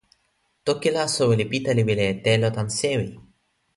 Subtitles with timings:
[0.69, 3.07] toki la, soweli Pita li wile e telo tan sewi.